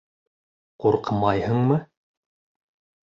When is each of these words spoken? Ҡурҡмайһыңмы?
Ҡурҡмайһыңмы? 0.85 1.79